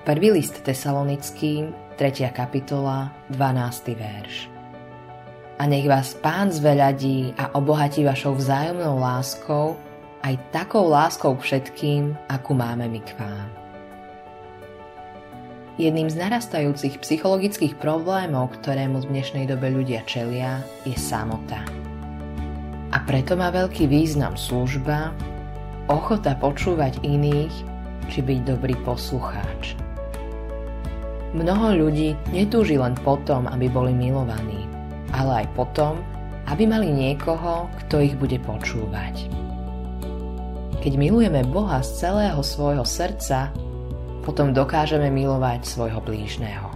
[0.00, 2.32] Prvý list tesalonickým, 3.
[2.32, 3.92] kapitola, 12.
[4.00, 4.48] verš.
[5.60, 9.76] A nech vás Pán zveľadí a obohatí vašou vzájomnou láskou,
[10.24, 13.48] aj takou láskou k všetkým, akú máme my k vám.
[15.76, 21.60] Jedným z narastajúcich psychologických problémov, ktorému v dnešnej dobe ľudia čelia, je samota.
[22.88, 25.12] A preto má veľký význam služba,
[25.92, 27.52] ochota počúvať iných,
[28.08, 29.89] či byť dobrý poslucháč.
[31.30, 34.66] Mnoho ľudí netúži len potom, aby boli milovaní,
[35.14, 36.02] ale aj potom,
[36.50, 39.30] aby mali niekoho, kto ich bude počúvať.
[40.82, 43.54] Keď milujeme Boha z celého svojho srdca,
[44.26, 46.66] potom dokážeme milovať svojho blížneho.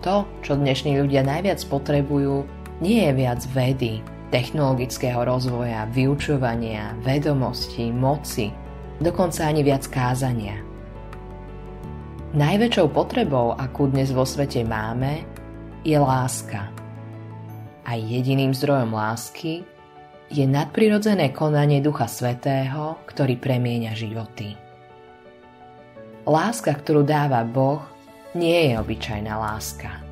[0.00, 2.48] To, čo dnešní ľudia najviac potrebujú,
[2.80, 4.00] nie je viac vedy,
[4.32, 8.48] technologického rozvoja, vyučovania, vedomosti, moci,
[9.04, 10.56] dokonca ani viac kázania–
[12.34, 15.22] Najväčšou potrebou, akú dnes vo svete máme,
[15.86, 16.66] je láska.
[17.86, 19.62] A jediným zdrojom lásky
[20.34, 24.58] je nadprirodzené konanie Ducha Svetého, ktorý premieňa životy.
[26.26, 27.86] Láska, ktorú dáva Boh,
[28.34, 30.02] nie je obyčajná láska.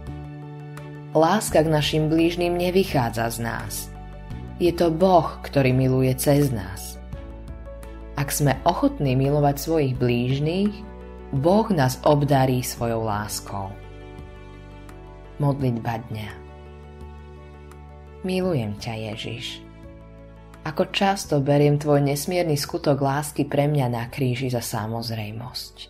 [1.18, 3.74] Láska k našim blížnym nevychádza z nás.
[4.62, 7.02] Je to Boh, ktorý miluje cez nás.
[8.14, 10.91] Ak sme ochotní milovať svojich blížnych,
[11.32, 13.72] Boh nás obdarí svojou láskou.
[15.40, 16.28] Modlitba dňa
[18.20, 19.64] Milujem ťa, Ježiš.
[20.68, 25.88] Ako často beriem tvoj nesmierny skutok lásky pre mňa na kríži za samozrejmosť.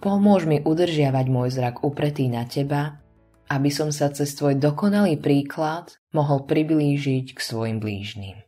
[0.00, 3.04] Pomôž mi udržiavať môj zrak upretý na teba,
[3.52, 8.40] aby som sa cez tvoj dokonalý príklad mohol priblížiť k svojim blížnym.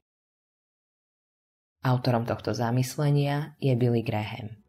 [1.84, 4.65] Autorom tohto zamyslenia je Billy Graham.